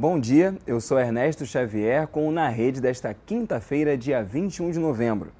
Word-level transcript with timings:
Bom 0.00 0.16
dia, 0.20 0.56
eu 0.64 0.80
sou 0.80 0.96
Ernesto 0.96 1.44
Xavier 1.44 2.06
com 2.06 2.28
o 2.28 2.30
Na 2.30 2.48
Rede 2.48 2.80
desta 2.80 3.12
quinta-feira, 3.12 3.98
dia 3.98 4.22
21 4.22 4.70
de 4.70 4.78
novembro. 4.78 5.32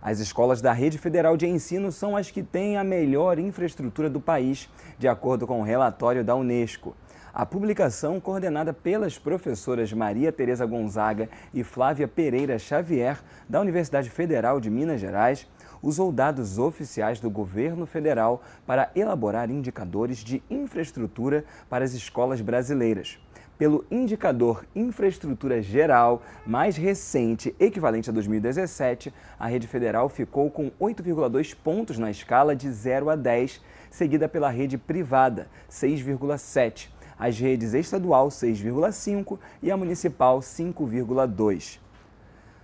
As 0.00 0.18
escolas 0.18 0.62
da 0.62 0.72
Rede 0.72 0.96
Federal 0.96 1.36
de 1.36 1.46
Ensino 1.46 1.92
são 1.92 2.16
as 2.16 2.30
que 2.30 2.42
têm 2.42 2.78
a 2.78 2.82
melhor 2.82 3.38
infraestrutura 3.38 4.08
do 4.08 4.18
país, 4.18 4.66
de 4.98 5.06
acordo 5.06 5.46
com 5.46 5.60
o 5.60 5.62
relatório 5.62 6.24
da 6.24 6.34
Unesco. 6.34 6.96
A 7.34 7.44
publicação, 7.44 8.18
coordenada 8.18 8.72
pelas 8.72 9.18
professoras 9.18 9.92
Maria 9.92 10.32
Tereza 10.32 10.64
Gonzaga 10.64 11.28
e 11.52 11.62
Flávia 11.62 12.08
Pereira 12.08 12.58
Xavier, 12.58 13.20
da 13.46 13.60
Universidade 13.60 14.08
Federal 14.08 14.58
de 14.58 14.70
Minas 14.70 15.02
Gerais, 15.02 15.46
usou 15.82 16.12
dados 16.12 16.58
oficiais 16.58 17.20
do 17.20 17.30
governo 17.30 17.86
federal 17.86 18.42
para 18.66 18.90
elaborar 18.94 19.50
indicadores 19.50 20.18
de 20.18 20.42
infraestrutura 20.50 21.44
para 21.68 21.84
as 21.84 21.94
escolas 21.94 22.40
brasileiras 22.40 23.18
pelo 23.58 23.84
indicador 23.90 24.64
Infraestrutura 24.74 25.60
Geral 25.60 26.22
mais 26.46 26.76
recente, 26.76 27.54
equivalente 27.58 28.08
a 28.08 28.12
2017, 28.12 29.12
a 29.38 29.48
rede 29.48 29.66
federal 29.66 30.08
ficou 30.08 30.48
com 30.48 30.70
8,2 30.80 31.54
pontos 31.56 31.98
na 31.98 32.10
escala 32.10 32.54
de 32.54 32.70
0 32.70 33.10
a 33.10 33.16
10, 33.16 33.60
seguida 33.90 34.28
pela 34.28 34.48
rede 34.48 34.78
privada, 34.78 35.48
6,7, 35.68 36.88
as 37.18 37.38
redes 37.38 37.74
estadual, 37.74 38.28
6,5 38.28 39.38
e 39.60 39.72
a 39.72 39.76
municipal, 39.76 40.38
5,2. 40.38 41.80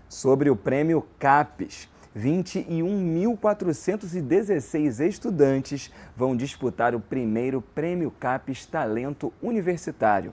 Sobre 0.09 0.49
o 0.49 0.55
prêmio 0.55 1.05
CAPES, 1.19 1.89
21.416 2.17 5.09
estudantes 5.09 5.91
vão 6.17 6.37
disputar 6.37 6.95
o 6.95 7.01
primeiro 7.01 7.61
Prêmio 7.61 8.11
CAPES 8.11 8.67
Talento 8.67 9.33
Universitário 9.43 10.33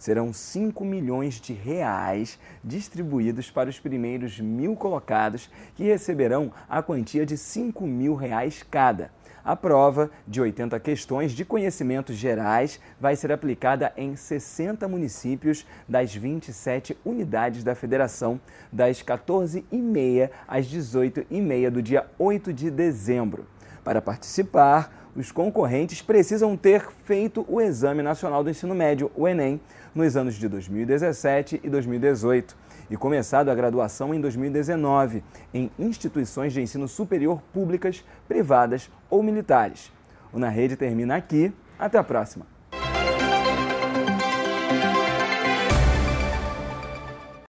serão 0.00 0.32
5 0.32 0.84
milhões 0.84 1.40
de 1.40 1.52
reais 1.52 2.38
distribuídos 2.64 3.50
para 3.50 3.68
os 3.68 3.78
primeiros 3.78 4.40
mil 4.40 4.74
colocados, 4.74 5.50
que 5.76 5.84
receberão 5.84 6.50
a 6.68 6.82
quantia 6.82 7.24
de 7.24 7.36
5 7.36 7.86
mil 7.86 8.14
reais 8.14 8.64
cada. 8.68 9.12
A 9.44 9.54
prova, 9.56 10.10
de 10.26 10.40
80 10.40 10.78
questões 10.80 11.32
de 11.32 11.44
conhecimentos 11.44 12.16
gerais, 12.16 12.80
vai 13.00 13.16
ser 13.16 13.32
aplicada 13.32 13.92
em 13.96 14.16
60 14.16 14.86
municípios 14.88 15.66
das 15.88 16.14
27 16.14 16.96
unidades 17.04 17.62
da 17.62 17.74
federação, 17.74 18.40
das 18.72 19.02
14h30 19.02 20.30
às 20.46 20.66
18h30 20.66 21.70
do 21.70 21.82
dia 21.82 22.06
8 22.18 22.52
de 22.52 22.70
dezembro. 22.70 23.46
Para 23.84 24.02
participar, 24.02 25.10
os 25.16 25.32
concorrentes 25.32 26.02
precisam 26.02 26.56
ter 26.56 26.88
feito 27.04 27.44
o 27.48 27.60
Exame 27.60 28.02
Nacional 28.02 28.44
do 28.44 28.50
Ensino 28.50 28.74
Médio, 28.74 29.10
o 29.16 29.26
Enem, 29.26 29.60
nos 29.94 30.16
anos 30.16 30.34
de 30.34 30.48
2017 30.48 31.60
e 31.64 31.68
2018 31.68 32.56
e 32.90 32.96
começado 32.96 33.48
a 33.48 33.54
graduação 33.54 34.14
em 34.14 34.20
2019 34.20 35.24
em 35.52 35.70
instituições 35.78 36.52
de 36.52 36.60
ensino 36.60 36.86
superior 36.86 37.40
públicas, 37.52 38.04
privadas 38.28 38.90
ou 39.08 39.22
militares. 39.22 39.92
O 40.32 40.38
Na 40.38 40.48
Rede 40.48 40.76
termina 40.76 41.16
aqui. 41.16 41.52
Até 41.78 41.98
a 41.98 42.04
próxima! 42.04 42.59